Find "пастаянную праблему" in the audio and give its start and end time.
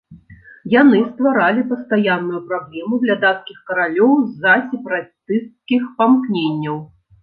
1.73-3.01